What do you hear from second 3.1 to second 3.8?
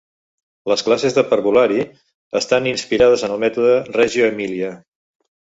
en el mètode